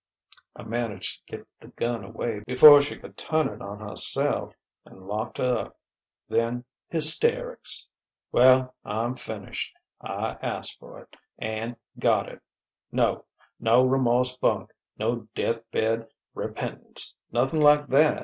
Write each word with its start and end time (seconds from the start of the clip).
I 0.55 0.63
managed 0.63 1.27
to 1.27 1.37
get 1.37 1.47
the 1.59 1.67
gun 1.67 2.03
away 2.03 2.39
before 2.39 2.81
she 2.81 2.97
could 2.97 3.15
turn 3.17 3.47
it 3.47 3.61
on 3.61 3.79
herself, 3.87 4.55
and 4.83 5.05
locked 5.07 5.37
her 5.37 5.55
up. 5.65 5.77
Then 6.27 6.65
hysterics.... 6.89 7.87
Well, 8.31 8.73
I'm 8.83 9.13
finished. 9.15 9.71
I 10.03 10.37
asked 10.41 10.79
for 10.79 11.01
it, 11.01 11.15
and 11.37 11.75
got 11.99 12.29
it.... 12.29 12.41
No: 12.91 13.25
no 13.59 13.83
remorse 13.85 14.35
bunk, 14.35 14.71
no 14.97 15.27
deathbed 15.35 16.07
repentance, 16.33 17.13
nothing 17.31 17.59
like 17.59 17.85
that! 17.89 18.17